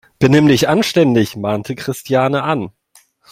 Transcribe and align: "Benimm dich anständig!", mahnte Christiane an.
"Benimm 0.17 0.47
dich 0.47 0.67
anständig!", 0.67 1.35
mahnte 1.35 1.75
Christiane 1.75 2.41
an. 2.41 2.71